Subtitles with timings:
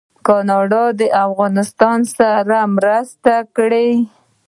[0.27, 3.91] کاناډا د افغانستان سره مرسته کړې.